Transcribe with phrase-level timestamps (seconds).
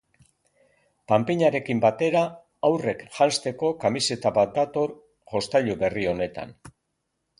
[1.11, 2.23] Panpinarekin batera
[2.69, 4.97] haurrek janzteko kamiseta bat dator
[5.35, 6.57] jostailu berri honetan.